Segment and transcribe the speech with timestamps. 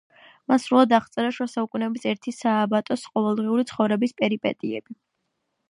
[0.51, 4.99] მან სრულად აღწერა შუა საუკუნეების ერთი სააბატოს ყოველდღიური ცხოვრების პერიპეტიები.